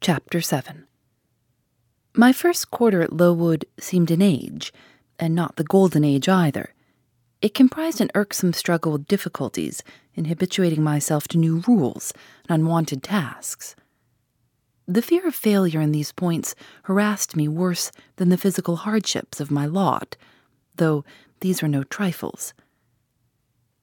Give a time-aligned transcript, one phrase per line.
[0.00, 0.86] Chapter 7
[2.14, 4.72] My first quarter at Lowood seemed an age,
[5.18, 6.74] and not the golden age either.
[7.40, 9.82] It comprised an irksome struggle with difficulties
[10.14, 12.12] in habituating myself to new rules
[12.48, 13.74] and unwanted tasks.
[14.86, 16.54] The fear of failure in these points
[16.84, 20.16] harassed me worse than the physical hardships of my lot,
[20.76, 21.04] though
[21.40, 22.54] these were no trifles.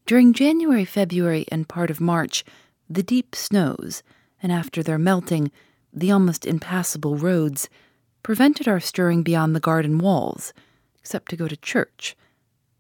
[0.06, 2.46] During January, February, and part of March,
[2.90, 4.04] the deep snows,
[4.42, 5.52] and after their melting,
[5.94, 7.70] the almost impassable roads,
[8.24, 10.54] prevented our stirring beyond the garden walls,
[10.98, 12.16] except to go to church.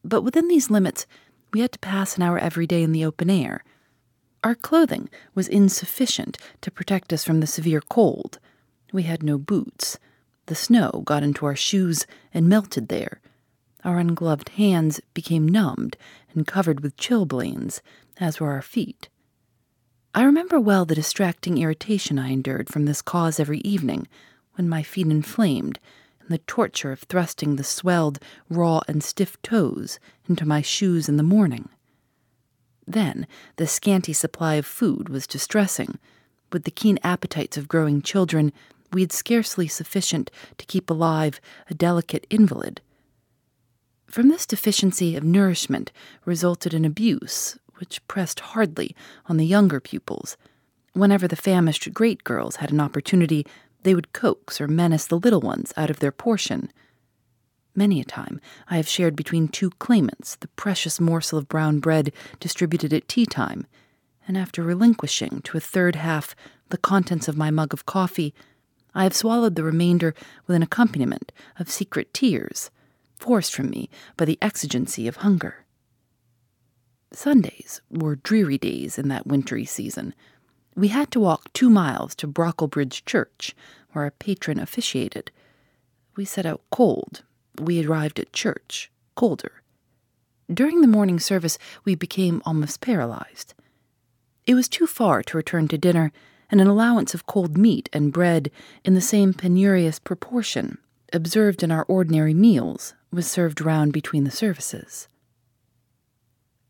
[0.03, 1.05] But within these limits,
[1.53, 3.63] we had to pass an hour every day in the open air.
[4.43, 8.39] Our clothing was insufficient to protect us from the severe cold.
[8.91, 9.99] We had no boots.
[10.47, 13.21] The snow got into our shoes and melted there.
[13.85, 15.95] Our ungloved hands became numbed
[16.33, 17.81] and covered with chilblains,
[18.17, 19.09] as were our feet.
[20.15, 24.07] I remember well the distracting irritation I endured from this cause every evening,
[24.53, 25.79] when my feet inflamed,
[26.19, 31.17] and the torture of thrusting the swelled, raw, and stiff toes into my shoes in
[31.17, 31.67] the morning.
[32.85, 33.25] Then
[33.55, 35.97] the scanty supply of food was distressing.
[36.51, 38.53] With the keen appetites of growing children,
[38.91, 41.41] we had scarcely sufficient to keep alive
[41.71, 42.81] a delicate invalid.
[44.05, 45.91] From this deficiency of nourishment
[46.23, 48.95] resulted an abuse which pressed hardly
[49.25, 50.37] on the younger pupils.
[50.93, 53.45] Whenever the famished great girls had an opportunity,
[53.81, 56.71] they would coax or menace the little ones out of their portion.
[57.75, 58.39] Many a time
[58.69, 63.25] I have shared between two claimants the precious morsel of brown bread distributed at tea
[63.25, 63.67] time,
[64.25, 66.37] and after relinquishing to a third half
[66.69, 68.33] the contents of my mug of coffee,
[68.95, 70.15] I have swallowed the remainder
[70.47, 72.71] with an accompaniment of secret tears,
[73.17, 75.65] forced from me by the exigency of hunger.
[77.15, 80.13] Sundays were dreary days in that wintry season.
[80.75, 83.55] We had to walk two miles to Brocklebridge Church,
[83.91, 85.31] where our patron officiated.
[86.15, 87.23] We set out cold.
[87.59, 89.61] We arrived at church colder.
[90.51, 93.53] During the morning service, we became almost paralyzed.
[94.45, 96.11] It was too far to return to dinner,
[96.49, 98.51] and an allowance of cold meat and bread
[98.83, 100.77] in the same penurious proportion
[101.13, 105.07] observed in our ordinary meals was served round between the services.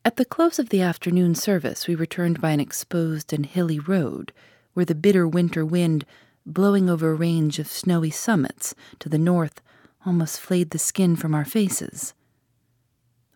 [0.05, 4.33] At the close of the afternoon service, we returned by an exposed and hilly road,
[4.73, 6.05] where the bitter winter wind,
[6.45, 9.61] blowing over a range of snowy summits to the north,
[10.05, 12.13] almost flayed the skin from our faces.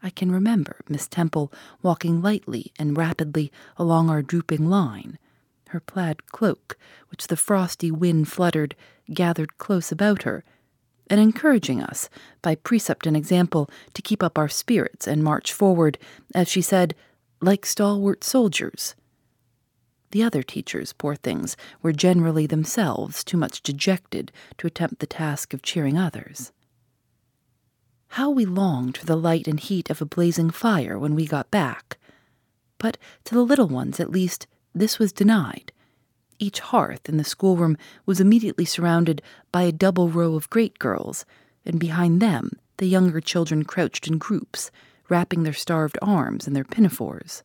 [0.03, 5.17] I can remember Miss Temple walking lightly and rapidly along our drooping line,
[5.69, 6.78] her plaid cloak,
[7.09, 8.75] which the frosty wind fluttered,
[9.13, 10.44] gathered close about her
[11.09, 12.09] and encouraging us,
[12.41, 15.97] by precept and example, to keep up our spirits and march forward,
[16.35, 16.95] as she said,
[17.41, 18.95] like stalwart soldiers.
[20.12, 25.53] The other teachers, poor things, were generally themselves too much dejected to attempt the task
[25.53, 26.51] of cheering others.
[28.12, 31.51] How we longed for the light and heat of a blazing fire when we got
[31.51, 31.97] back!
[32.78, 35.72] But to the little ones, at least, this was denied.
[36.39, 39.21] Each hearth in the schoolroom was immediately surrounded
[39.51, 41.25] by a double row of great girls,
[41.65, 44.69] and behind them the younger children crouched in groups,
[45.09, 47.43] wrapping their starved arms in their pinafores.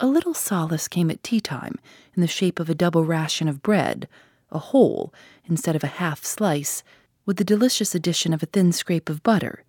[0.00, 1.76] A little solace came at tea time
[2.14, 4.08] in the shape of a double ration of bread,
[4.50, 6.82] a whole instead of a half slice,
[7.24, 9.62] with the delicious addition of a thin scrape of butter.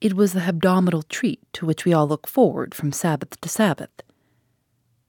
[0.00, 4.02] It was the hebdomadal treat to which we all look forward from Sabbath to Sabbath.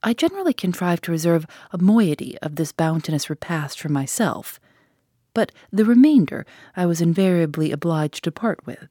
[0.04, 4.60] I generally contrive to reserve a moiety of this bounteous repast for myself,
[5.34, 6.46] but the remainder
[6.76, 8.88] I was invariably obliged to part with.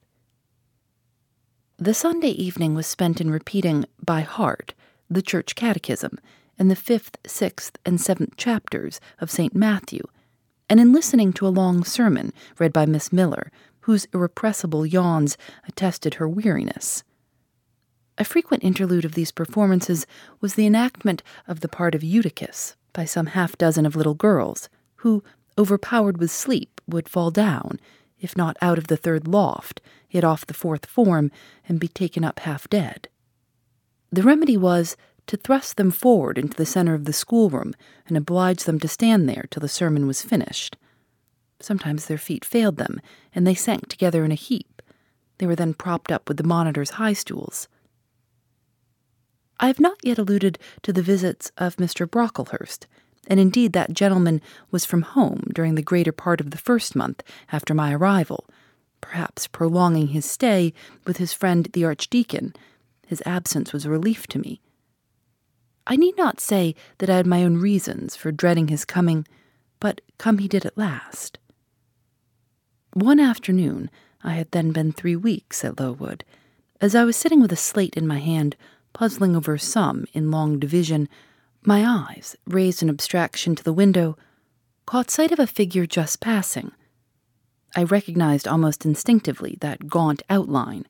[1.77, 4.73] The Sunday evening was spent in repeating by heart
[5.09, 6.17] the Church Catechism
[6.57, 9.53] and the fifth, sixth, and seventh chapters of St.
[9.53, 10.03] Matthew,
[10.69, 15.37] and in listening to a long sermon read by Miss Miller, whose irrepressible yawns
[15.67, 17.03] attested her weariness.
[18.17, 20.05] A frequent interlude of these performances
[20.39, 24.69] was the enactment of the part of Eutychus by some half dozen of little girls,
[24.97, 25.23] who,
[25.57, 27.79] overpowered with sleep, would fall down,
[28.19, 31.31] if not out of the third loft, yet off the fourth form,
[31.67, 33.07] and be taken up half dead.
[34.11, 34.97] The remedy was
[35.27, 37.73] to thrust them forward into the center of the schoolroom
[38.07, 40.75] and oblige them to stand there till the sermon was finished.
[41.59, 42.99] Sometimes their feet failed them,
[43.33, 44.81] and they sank together in a heap.
[45.37, 47.67] They were then propped up with the monitor's high stools.
[49.61, 52.09] I have not yet alluded to the visits of Mr.
[52.09, 52.87] Brocklehurst,
[53.27, 54.41] and indeed that gentleman
[54.71, 57.21] was from home during the greater part of the first month
[57.51, 58.49] after my arrival,
[59.01, 60.73] perhaps prolonging his stay
[61.05, 62.55] with his friend the Archdeacon.
[63.05, 64.61] His absence was a relief to me.
[65.85, 69.27] I need not say that I had my own reasons for dreading his coming,
[69.79, 71.37] but come he did at last.
[72.93, 73.91] One afternoon,
[74.23, 76.23] I had then been three weeks at Lowood,
[76.79, 78.55] as I was sitting with a slate in my hand,
[78.93, 81.07] puzzling over sum in long division,
[81.63, 84.17] my eyes, raised in abstraction to the window,
[84.85, 86.71] caught sight of a figure just passing.
[87.75, 90.85] I recognized almost instinctively that gaunt outline,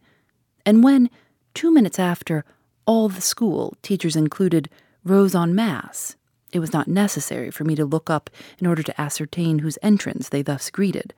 [0.65, 1.09] and when,
[1.53, 2.45] two minutes after,
[2.85, 4.69] all the school, teachers included,
[5.03, 6.15] rose en masse,
[6.51, 10.29] it was not necessary for me to look up in order to ascertain whose entrance
[10.29, 11.13] they thus greeted.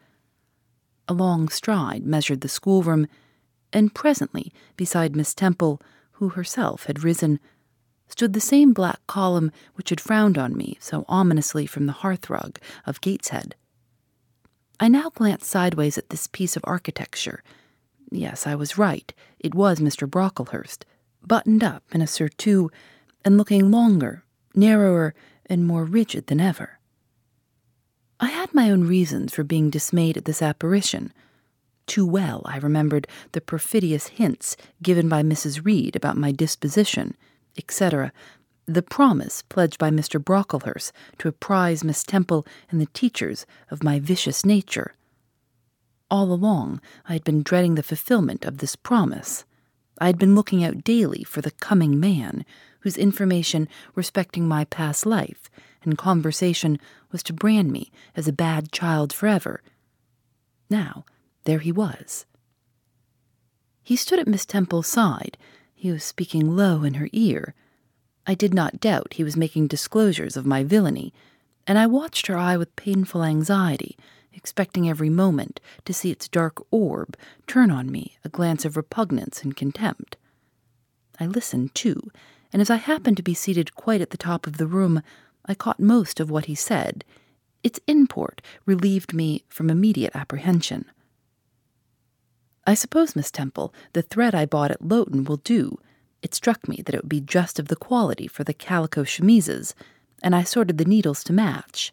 [1.07, 3.07] A long stride measured the schoolroom,
[3.71, 5.81] and presently, beside Miss Temple,
[6.23, 7.37] who herself had risen,
[8.07, 12.57] stood the same black column which had frowned on me so ominously from the hearthrug
[12.85, 13.55] of Gateshead.
[14.79, 17.43] I now glanced sideways at this piece of architecture.
[18.09, 19.13] Yes, I was right.
[19.39, 20.09] It was Mr.
[20.09, 20.85] Brocklehurst,
[21.21, 22.71] buttoned up in a surtout
[23.25, 24.23] and looking longer,
[24.55, 25.13] narrower,
[25.45, 26.79] and more rigid than ever.
[28.19, 31.11] I had my own reasons for being dismayed at this apparition.
[31.85, 35.65] Too well I remembered the perfidious hints given by Mrs.
[35.65, 37.15] Reed about my disposition,
[37.57, 38.11] etc.,
[38.65, 40.23] the promise pledged by Mr.
[40.23, 44.93] Brocklehurst to apprise Miss Temple and the teachers of my vicious nature.
[46.09, 49.43] All along I had been dreading the fulfillment of this promise.
[49.99, 52.45] I had been looking out daily for the coming man,
[52.81, 55.49] whose information respecting my past life
[55.83, 56.79] and conversation
[57.11, 59.61] was to brand me as a bad child forever.
[60.69, 61.05] Now,
[61.45, 62.25] there he was.
[63.83, 65.37] He stood at Miss Temple's side.
[65.73, 67.53] He was speaking low in her ear.
[68.25, 71.13] I did not doubt he was making disclosures of my villainy,
[71.67, 73.97] and I watched her eye with painful anxiety,
[74.31, 77.17] expecting every moment to see its dark orb
[77.47, 80.15] turn on me a glance of repugnance and contempt.
[81.19, 82.09] I listened, too,
[82.51, 85.01] and as I happened to be seated quite at the top of the room,
[85.45, 87.03] I caught most of what he said.
[87.63, 90.85] Its import relieved me from immediate apprehension.
[92.65, 95.77] I suppose, Miss Temple, the thread I bought at Lowton will do.
[96.21, 99.75] It struck me that it would be just of the quality for the calico chemises,
[100.21, 101.91] and I sorted the needles to match.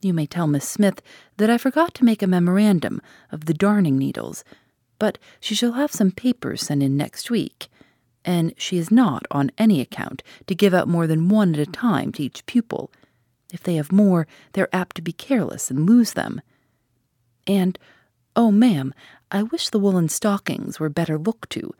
[0.00, 1.02] You may tell Miss Smith
[1.38, 3.00] that I forgot to make a memorandum
[3.32, 4.44] of the darning needles,
[4.98, 7.66] but she shall have some papers sent in next week,
[8.24, 11.66] and she is not on any account to give out more than one at a
[11.66, 12.92] time to each pupil.
[13.52, 16.40] If they have more, they're apt to be careless and lose them.
[17.46, 17.78] And,
[18.36, 18.94] oh, ma'am,
[19.30, 21.74] I wish the woolen stockings were better looked to.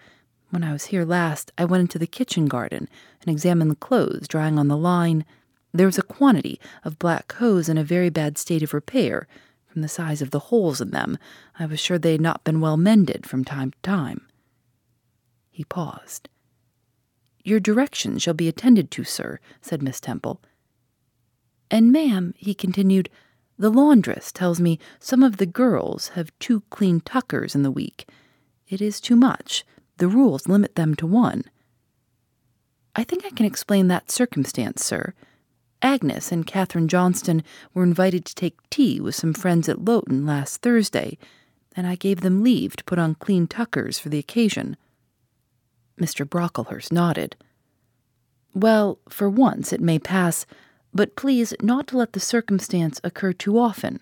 [0.51, 2.89] When I was here last, I went into the kitchen garden
[3.21, 5.25] and examined the clothes drying on the line.
[5.73, 9.27] There was a quantity of black hose in a very bad state of repair.
[9.67, 11.19] From the size of the holes in them,
[11.59, 14.27] I was sure they had not been well mended from time to time.
[15.51, 16.29] He paused.
[17.43, 20.41] Your directions shall be attended to, sir, said Miss Temple.
[21.71, 23.11] And, ma'am, he continued,
[23.59, 28.09] the laundress tells me some of the girls have two clean tuckers in the week.
[28.69, 29.65] It is too much.
[29.99, 31.45] The rules limit them to one.
[32.97, 35.15] I think I can explain that circumstance, sir.
[35.83, 37.43] Agnes and Catherine Johnston
[37.75, 41.19] were invited to take tea with some friends at Lowton last Thursday,
[41.77, 44.77] and I gave them leave to put on clean tuckers for the occasion.
[46.01, 46.27] Mr.
[46.27, 47.37] Brocklehurst nodded.
[48.55, 50.47] Well, for once it may pass,
[50.95, 54.01] but please not to let the circumstance occur too often.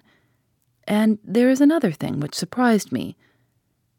[0.87, 3.17] And there is another thing which surprised me.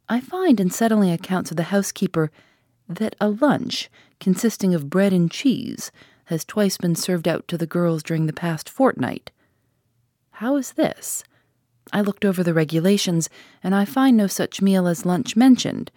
[0.07, 2.29] I find in settling accounts of the housekeeper
[2.87, 5.91] that a lunch consisting of bread and cheese
[6.25, 9.31] has twice been served out to the girls during the past fortnight.
[10.31, 11.23] How is this?
[11.91, 13.29] I looked over the regulations,
[13.63, 15.91] and I find no such meal as lunch mentioned.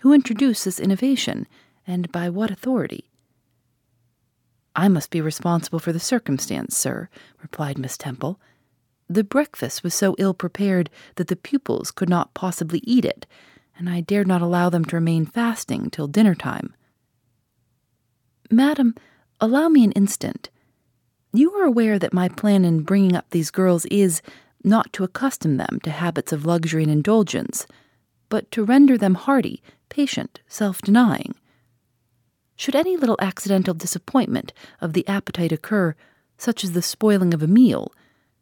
[0.00, 1.46] Who introduced this innovation,
[1.86, 3.09] and by what authority?
[4.80, 7.10] I must be responsible for the circumstance, sir,
[7.42, 8.40] replied Miss Temple.
[9.10, 13.26] The breakfast was so ill prepared that the pupils could not possibly eat it,
[13.76, 16.74] and I dared not allow them to remain fasting till dinner time.
[18.50, 18.94] Madam,
[19.42, 20.50] Allow me an instant.
[21.32, 24.20] You are aware that my plan in bringing up these girls is
[24.62, 27.66] not to accustom them to habits of luxury and indulgence,
[28.28, 31.34] but to render them hardy, patient, self denying.
[32.60, 34.52] Should any little accidental disappointment
[34.82, 35.94] of the appetite occur,
[36.36, 37.90] such as the spoiling of a meal,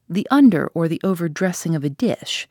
[0.08, 2.48] the under or the overdressing of a dish,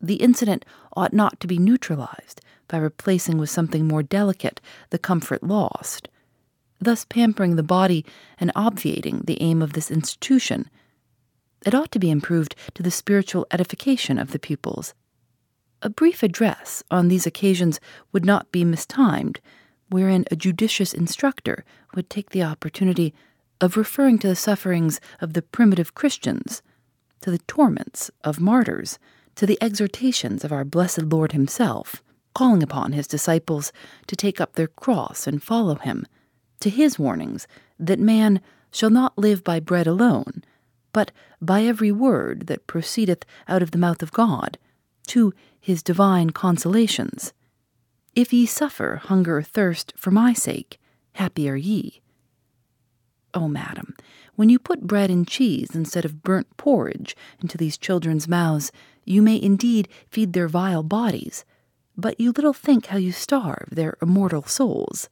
[0.00, 0.64] the incident
[0.96, 4.60] ought not to be neutralized by replacing with something more delicate
[4.90, 6.08] the comfort lost,
[6.80, 8.04] thus pampering the body
[8.40, 10.68] and obviating the aim of this institution.
[11.64, 14.92] It ought to be improved to the spiritual edification of the pupils.
[15.82, 17.78] A brief address on these occasions
[18.10, 19.38] would not be mistimed
[19.88, 21.64] wherein a judicious instructor
[21.94, 23.14] would take the opportunity
[23.60, 26.62] of referring to the sufferings of the primitive Christians,
[27.20, 28.98] to the torments of martyrs,
[29.36, 32.02] to the exhortations of our blessed Lord Himself,
[32.34, 33.72] calling upon His disciples
[34.06, 36.06] to take up their cross and follow Him,
[36.60, 37.46] to His warnings
[37.78, 38.40] that man
[38.70, 40.42] shall not live by bread alone,
[40.92, 44.58] but by every word that proceedeth out of the mouth of God,
[45.08, 47.32] to His divine consolations
[48.16, 50.80] if ye suffer hunger or thirst for my sake,
[51.12, 52.00] happy are ye.
[53.34, 53.94] Oh, madam,
[54.34, 58.72] when you put bread and cheese instead of burnt porridge into these children's mouths,
[59.04, 61.44] you may indeed feed their vile bodies,
[61.94, 65.10] but you little think how you starve their immortal souls.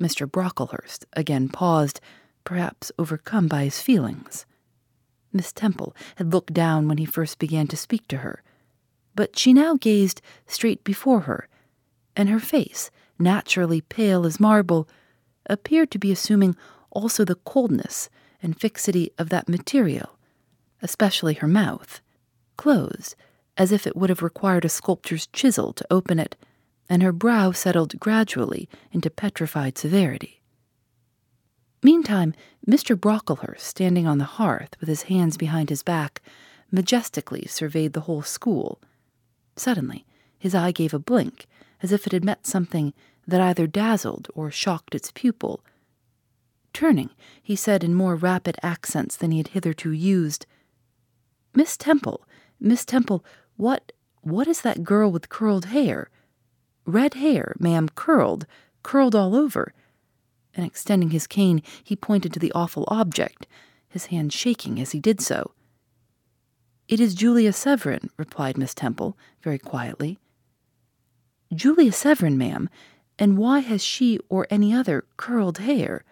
[0.00, 0.30] Mr.
[0.30, 2.00] Brocklehurst again paused,
[2.44, 4.46] perhaps overcome by his feelings.
[5.32, 8.44] Miss Temple had looked down when he first began to speak to her
[9.14, 11.48] but she now gazed straight before her,
[12.16, 14.88] and her face, naturally pale as marble,
[15.46, 16.56] appeared to be assuming
[16.90, 18.08] also the coldness
[18.42, 20.18] and fixity of that material,
[20.82, 22.00] especially her mouth,
[22.56, 23.14] closed
[23.56, 26.36] as if it would have required a sculptor's chisel to open it,
[26.88, 30.42] and her brow settled gradually into petrified severity.
[31.82, 32.34] Meantime,
[32.66, 32.98] Mr.
[32.98, 36.22] Brocklehurst, standing on the hearth with his hands behind his back,
[36.70, 38.80] majestically surveyed the whole school
[39.56, 40.04] Suddenly,
[40.38, 41.46] his eye gave a blink,
[41.82, 42.92] as if it had met something
[43.26, 45.64] that either dazzled or shocked its pupil.
[46.72, 47.10] Turning,
[47.42, 50.46] he said in more rapid accents than he had hitherto used,
[51.54, 52.26] Miss Temple,
[52.58, 53.24] Miss Temple,
[53.56, 53.92] what,
[54.22, 56.08] what is that girl with curled hair?
[56.86, 58.46] Red hair, ma'am, curled,
[58.82, 59.74] curled all over.
[60.54, 63.46] And extending his cane, he pointed to the awful object,
[63.88, 65.52] his hand shaking as he did so.
[66.92, 70.18] It is Julia Severn, replied Miss Temple, very quietly.
[71.50, 72.68] Julia Severn, ma'am,
[73.18, 76.04] and why has she or any other curled hair?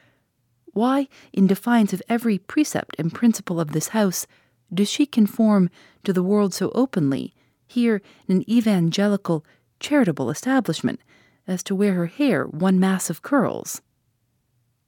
[0.72, 4.26] Why, in defiance of every precept and principle of this house,
[4.72, 5.68] does she conform
[6.04, 7.34] to the world so openly,
[7.66, 9.44] here in an evangelical,
[9.80, 11.00] charitable establishment,
[11.46, 13.82] as to wear her hair one mass of curls?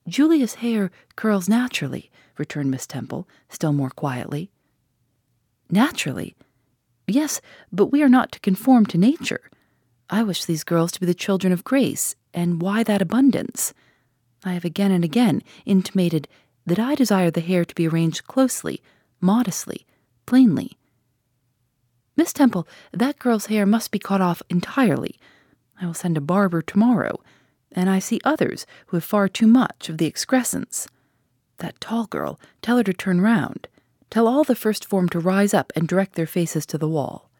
[0.08, 4.50] Julia's hair curls naturally, returned Miss Temple, still more quietly.
[5.70, 6.34] Naturally.
[7.06, 7.40] Yes,
[7.72, 9.50] but we are not to conform to nature.
[10.08, 13.72] I wish these girls to be the children of grace, and why that abundance?
[14.44, 16.28] I have again and again intimated
[16.66, 18.82] that I desire the hair to be arranged closely,
[19.20, 19.86] modestly,
[20.26, 20.76] plainly.
[22.16, 25.18] Miss Temple, that girl's hair must be cut off entirely.
[25.80, 27.20] I will send a barber tomorrow,
[27.70, 30.86] and I see others who have far too much of the excrescence.
[31.58, 33.66] That tall girl, tell her to turn round.
[34.12, 37.30] Tell all the first form to rise up and direct their faces to the wall.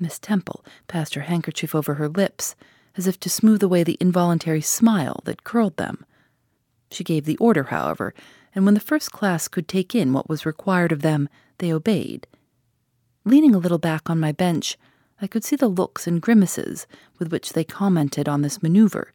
[0.00, 2.56] Miss Temple passed her handkerchief over her lips,
[2.96, 6.06] as if to smooth away the involuntary smile that curled them.
[6.90, 8.14] She gave the order, however,
[8.54, 11.28] and when the first class could take in what was required of them,
[11.58, 12.26] they obeyed.
[13.26, 14.78] Leaning a little back on my bench,
[15.20, 16.86] I could see the looks and grimaces
[17.18, 19.12] with which they commented on this maneuver.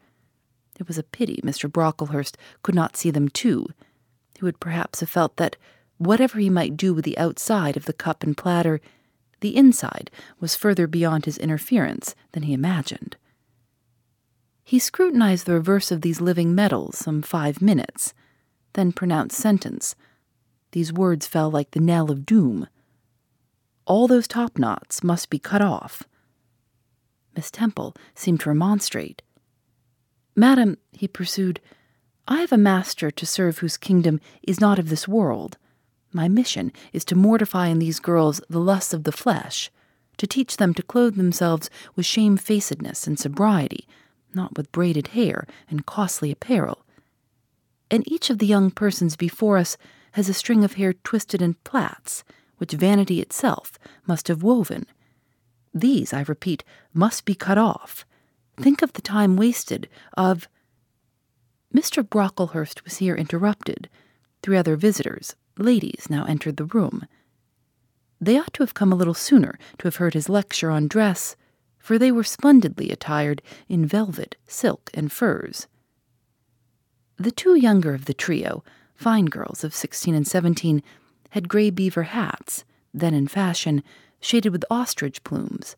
[0.79, 1.67] It was a pity Mr.
[1.67, 3.69] Brocklehurst could not see them too.
[4.37, 5.57] He would perhaps have felt that
[5.97, 8.79] Whatever he might do with the outside of the cup and platter,
[9.39, 13.17] the inside was further beyond his interference than he imagined.
[14.63, 18.13] He scrutinized the reverse of these living medals some five minutes,
[18.73, 19.95] then pronounced sentence.
[20.71, 22.67] These words fell like the knell of doom.
[23.85, 26.03] All those top knots must be cut off.
[27.35, 29.21] Miss Temple seemed to remonstrate.
[30.35, 31.61] Madam, he pursued,
[32.27, 35.57] I have a master to serve whose kingdom is not of this world.
[36.11, 39.69] My mission is to mortify in these girls the lusts of the flesh,
[40.17, 43.87] to teach them to clothe themselves with shamefacedness and sobriety,
[44.33, 46.85] not with braided hair and costly apparel.
[47.91, 49.77] And each of the young persons before us
[50.13, 52.23] has a string of hair twisted in plaits,
[52.57, 54.85] which vanity itself must have woven.
[55.73, 58.05] These, I repeat, must be cut off.
[58.59, 60.47] Think of the time wasted, of.
[61.73, 62.01] Mr.
[62.01, 63.89] Brocklehurst was here interrupted.
[64.41, 67.05] Three other visitors, ladies now entered the room.
[68.19, 71.35] They ought to have come a little sooner to have heard his lecture on dress,
[71.79, 75.67] for they were splendidly attired in velvet, silk, and furs.
[77.17, 78.63] The two younger of the trio,
[78.95, 80.83] fine girls of sixteen and seventeen,
[81.31, 83.83] had gray beaver hats, then in fashion,
[84.19, 85.75] shaded with ostrich plumes,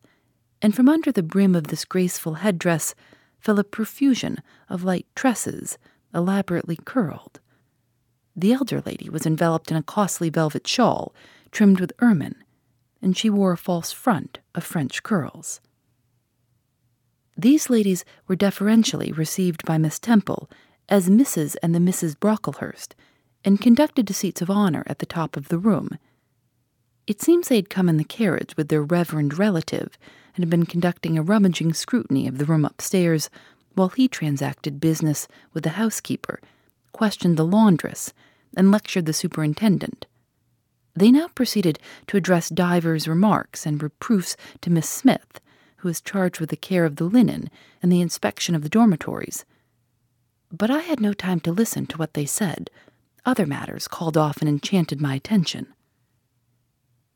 [0.61, 2.95] and from under the brim of this graceful headdress
[3.39, 4.37] fell a profusion
[4.69, 5.77] of light tresses,
[6.13, 7.39] elaborately curled.
[8.39, 11.13] The elder lady was enveloped in a costly velvet shawl
[11.51, 12.41] trimmed with ermine,
[13.01, 15.59] and she wore a false front of French curls.
[17.37, 20.49] These ladies were deferentially received by Miss Temple
[20.87, 21.57] as Mrs.
[21.61, 22.95] and the Misses Brocklehurst,
[23.43, 25.97] and conducted to seats of honor at the top of the room.
[27.07, 29.97] It seems they had come in the carriage with their reverend relative
[30.33, 33.29] and had been conducting a rummaging scrutiny of the room upstairs
[33.75, 36.39] while he transacted business with the housekeeper,
[36.93, 38.13] questioned the laundress,
[38.55, 40.05] and lectured the superintendent.
[40.95, 45.39] They now proceeded to address divers remarks and reproofs to Miss Smith,
[45.77, 47.49] who was charged with the care of the linen
[47.81, 49.45] and the inspection of the dormitories.
[50.51, 52.69] But I had no time to listen to what they said.
[53.25, 55.67] Other matters called off and enchanted my attention.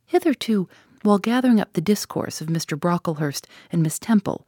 [0.06, 0.70] Hitherto,
[1.02, 2.80] while gathering up the discourse of Mr.
[2.80, 4.48] Brocklehurst and Miss Temple,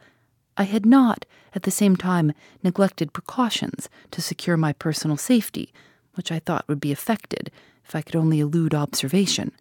[0.55, 5.73] I had not, at the same time, neglected precautions to secure my personal safety,
[6.15, 7.51] which I thought would be effected
[7.85, 9.51] if I could only elude observation.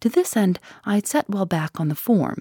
[0.00, 2.38] To this end, I had sat well back on the form,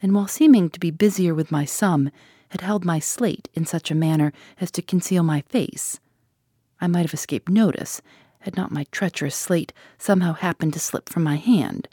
[0.00, 2.10] and while seeming to be busier with my sum,
[2.48, 6.00] had held my slate in such a manner as to conceal my face.
[6.80, 8.02] I might have escaped notice
[8.42, 11.88] had not my treacherous slate somehow happened to slip from my hand,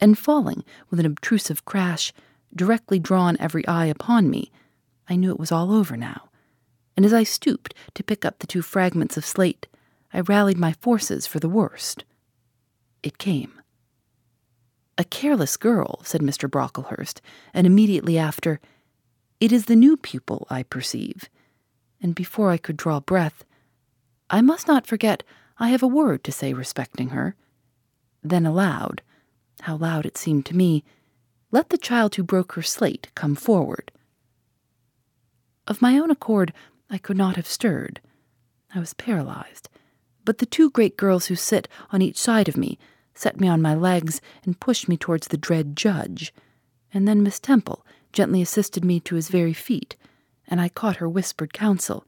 [0.00, 2.12] and falling with an obtrusive crash,
[2.54, 4.50] directly drawn every eye upon me,
[5.08, 6.25] I knew it was all over now.
[6.96, 9.66] And as I stooped to pick up the two fragments of slate,
[10.12, 12.04] I rallied my forces for the worst.
[13.02, 13.52] It came.
[14.98, 16.50] A careless girl, said Mr.
[16.50, 17.20] Brocklehurst,
[17.52, 18.60] and immediately after,
[19.40, 21.28] It is the new pupil, I perceive.
[22.00, 23.44] And before I could draw breath,
[24.30, 25.22] I must not forget
[25.58, 27.34] I have a word to say respecting her.
[28.22, 29.02] Then aloud,
[29.62, 30.82] how loud it seemed to me,
[31.50, 33.92] let the child who broke her slate come forward.
[35.68, 36.52] Of my own accord,
[36.88, 38.00] I could not have stirred.
[38.74, 39.68] I was paralyzed.
[40.24, 42.78] But the two great girls who sit on each side of me
[43.14, 46.32] set me on my legs and pushed me towards the dread judge.
[46.92, 49.96] And then Miss Temple gently assisted me to his very feet,
[50.46, 52.04] and I caught her whispered counsel.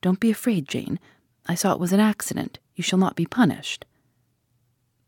[0.00, 0.98] Don't be afraid, Jane.
[1.46, 2.58] I saw it was an accident.
[2.74, 3.84] You shall not be punished.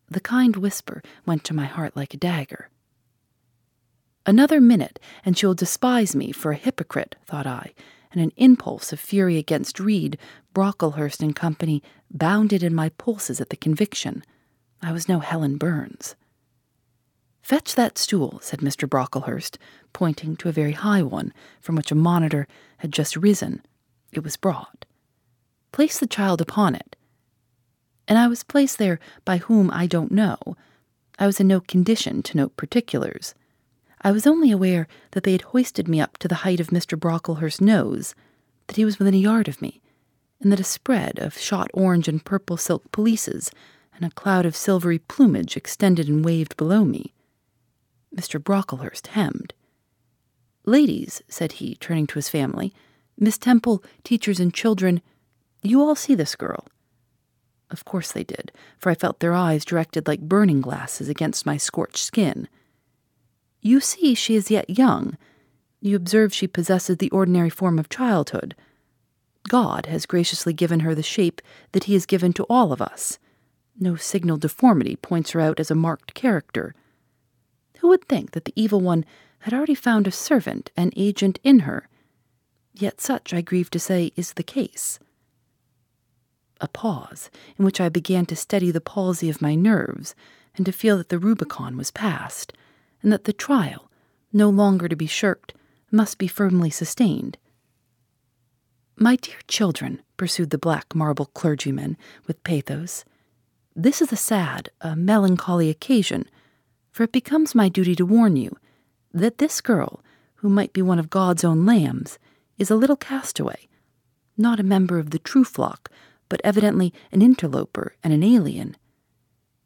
[0.09, 2.68] The kind whisper went to my heart like a dagger.
[4.26, 7.72] Another minute, and she will despise me for a hypocrite, thought I,
[8.12, 10.18] and an impulse of fury against Reed,
[10.55, 14.25] Brocklehurst and Company bounded in my pulses at the conviction.
[14.83, 16.16] I was no Helen Burns.
[17.42, 18.88] Fetch that stool, said Mr.
[18.88, 19.59] Brocklehurst,
[19.92, 22.46] pointing to a very high one from which a monitor
[22.79, 23.62] had just risen.
[24.12, 24.85] It was brought.
[25.73, 26.96] Place the child upon it.
[28.07, 30.38] And I was placed there by whom I don't know.
[31.18, 33.35] I was in no condition to note particulars.
[34.02, 36.98] I was only aware that they had hoisted me up to the height of Mr.
[36.98, 38.14] Brocklehurst's nose,
[38.66, 39.80] that he was within a yard of me,
[40.40, 43.50] and that a spread of shot orange and purple silk pelisses
[43.94, 47.12] and a cloud of silvery plumage extended and waved below me.
[48.14, 48.42] Mr.
[48.42, 49.52] Brocklehurst hemmed.
[50.64, 52.72] Ladies, said he, turning to his family,
[53.18, 55.02] Miss Temple, teachers, and children,
[55.62, 56.66] you all see this girl.
[57.70, 61.58] Of course they did, for I felt their eyes directed like burning glasses against my
[61.58, 62.48] scorched skin.
[63.61, 65.16] You see she is yet young.
[65.81, 68.55] You observe she possesses the ordinary form of childhood.
[69.49, 71.42] God has graciously given her the shape
[71.73, 73.18] that He has given to all of us.
[73.79, 76.75] No signal deformity points her out as a marked character.
[77.79, 79.05] Who would think that the evil one
[79.40, 81.88] had already found a servant and agent in her?
[82.75, 84.99] Yet such, I grieve to say, is the case.
[86.61, 90.14] A pause, in which I began to steady the palsy of my nerves,
[90.57, 92.53] and to feel that the Rubicon was passed
[93.02, 93.90] and that the trial,
[94.32, 95.54] no longer to be shirked,
[95.90, 97.38] must be firmly sustained.
[98.96, 103.04] My dear children, pursued the black marble clergyman with pathos,
[103.74, 106.28] this is a sad, a melancholy occasion,
[106.90, 108.56] for it becomes my duty to warn you
[109.14, 110.02] that this girl,
[110.36, 112.18] who might be one of God's own lambs,
[112.58, 113.68] is a little castaway,
[114.36, 115.90] not a member of the true flock,
[116.28, 118.76] but evidently an interloper and an alien.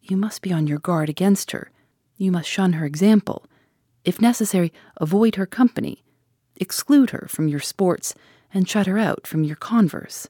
[0.00, 1.70] You must be on your guard against her,
[2.16, 3.46] you must shun her example.
[4.04, 6.04] If necessary, avoid her company.
[6.56, 8.14] Exclude her from your sports
[8.52, 10.28] and shut her out from your converse.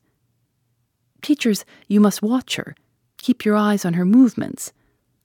[1.22, 2.74] Teachers, you must watch her.
[3.18, 4.72] Keep your eyes on her movements.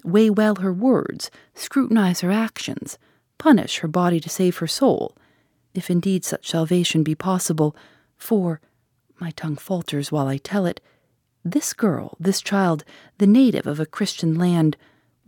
[0.04, 1.30] Weigh well her words.
[1.54, 2.98] Scrutinize her actions.
[3.40, 5.16] punish her body to save her soul,
[5.74, 7.76] if indeed such salvation be possible,
[8.16, 8.62] for,
[9.20, 10.80] my tongue falters while I tell it,
[11.44, 12.84] this girl, this child,
[13.18, 14.78] the native of a Christian land,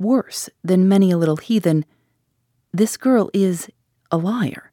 [0.01, 1.85] worse than many a little heathen,
[2.73, 3.69] this girl is
[4.09, 4.71] a liar.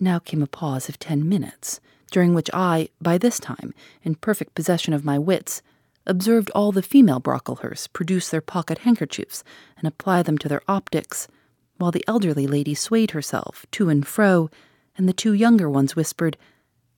[0.00, 4.54] Now came a pause of ten minutes, during which I, by this time, in perfect
[4.54, 5.62] possession of my wits,
[6.06, 9.44] observed all the female Brocklehursts produce their pocket handkerchiefs
[9.76, 11.28] and apply them to their optics,
[11.76, 14.50] while the elderly lady swayed herself to and fro,
[14.96, 16.36] and the two younger ones whispered,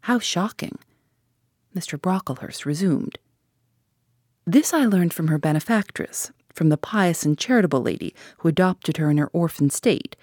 [0.02, 0.78] How shocking!
[1.74, 2.00] Mr.
[2.00, 3.18] Brocklehurst resumed.
[4.46, 9.10] This I learned from her benefactress, from the pious and charitable lady who adopted her
[9.10, 10.16] in her orphan state,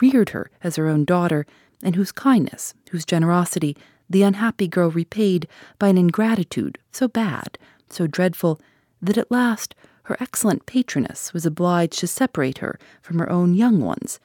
[0.00, 1.46] reared her as her own daughter,
[1.82, 3.76] and whose kindness, whose generosity,
[4.08, 7.58] the unhappy girl repaid by an ingratitude so bad,
[7.90, 8.60] so dreadful,
[9.02, 13.80] that at last her excellent patroness was obliged to separate her from her own young
[13.80, 14.20] ones,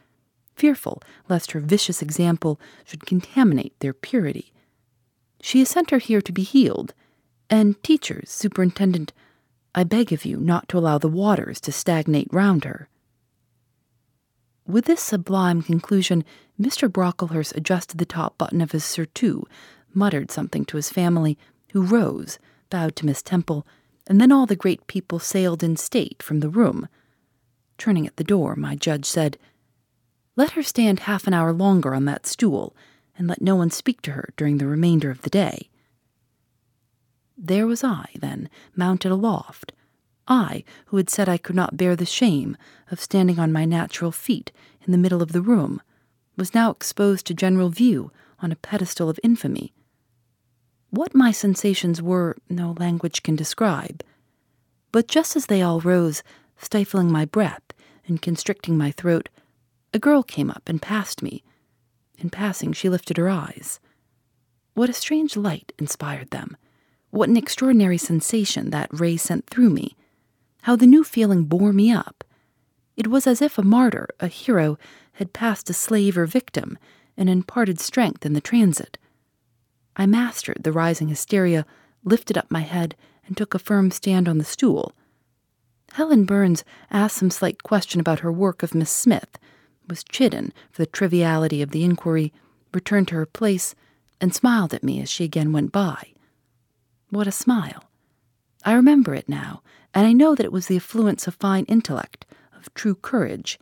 [0.56, 4.54] fearful lest her vicious example should contaminate their purity.
[5.42, 6.94] She has sent her here to be healed,
[7.50, 9.12] and teachers, superintendent,
[9.74, 12.90] I beg of you not to allow the waters to stagnate round her.
[14.68, 16.24] With this sublime conclusion,
[16.60, 16.92] Mr.
[16.92, 19.48] Brocklehurst adjusted the top button of his surtout,
[19.94, 21.38] muttered something to his family,
[21.72, 22.38] who rose,
[22.70, 23.66] bowed to Miss Temple,
[24.08, 26.88] and then all the great people sailed in state from the room.
[27.78, 29.38] Turning at the door, my judge said,
[30.36, 32.76] Let her stand half an hour longer on that stool,
[33.18, 35.71] and let no one speak to her during the remainder of the day.
[37.44, 39.74] There was I, then, mounted aloft,
[40.28, 42.56] I, who had said I could not bear the shame
[42.92, 44.52] of standing on my natural feet
[44.86, 45.82] in the middle of the room,
[46.38, 48.12] was now exposed to general view
[48.44, 49.74] on a pedestal of infamy.
[50.92, 54.04] What my sensations were, no language can describe.
[54.92, 56.22] But just as they all rose,
[56.58, 57.74] stifling my breath
[58.08, 59.30] and constricting my throat,
[59.96, 61.44] a girl came up and passed me.
[62.20, 63.80] In passing, she lifted her eyes.
[64.76, 66.56] What a strange light inspired them!
[67.12, 69.96] What an extraordinary sensation that ray sent through me!
[70.64, 72.24] How the new feeling bore me up!
[72.96, 74.78] It was as if a martyr, a hero,
[75.14, 76.78] had passed a slave or victim
[77.18, 78.98] and imparted strength in the transit.
[79.98, 81.66] I mastered the rising hysteria,
[82.06, 82.96] lifted up my head,
[83.28, 84.94] and took a firm stand on the stool.
[85.94, 89.38] Helen Burns asked some slight question about her work of Miss Smith,
[89.88, 92.32] was chidden for the triviality of the inquiry,
[92.74, 93.76] returned to her place,
[94.22, 96.14] and smiled at me as she again went by.
[97.12, 97.84] What a smile!
[98.64, 99.62] I remember it now,
[99.94, 102.26] and I know that it was the affluence of fine intellect,
[102.58, 103.60] of true courage.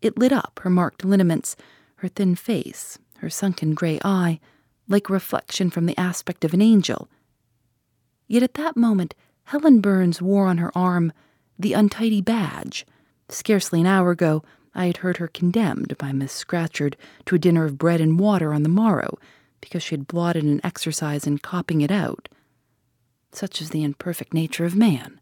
[0.00, 1.56] It lit up her marked lineaments,
[1.96, 4.38] her thin face, her sunken gray eye,
[4.86, 7.08] like a reflection from the aspect of an angel.
[8.28, 11.12] Yet at that moment, Helen Burns wore on her arm
[11.58, 12.86] the untidy badge.
[13.28, 14.44] Scarcely an hour ago,
[14.76, 16.94] I had heard her condemned by Miss Scatcherd
[17.24, 19.18] to a dinner of bread and water on the morrow
[19.60, 22.28] because she had blotted an exercise in copying it out.
[23.32, 25.20] Such is the imperfect nature of man.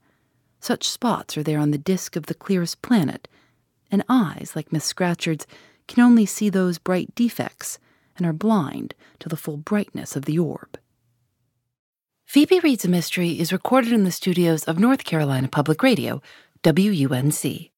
[0.60, 3.28] Such spots are there on the disk of the clearest planet,
[3.90, 5.46] and eyes like Miss Scatcherd's
[5.86, 7.78] can only see those bright defects
[8.16, 10.78] and are blind to the full brightness of the orb.
[12.24, 16.22] Phoebe Reads a Mystery is recorded in the studios of North Carolina Public Radio,
[16.64, 17.73] WUNC.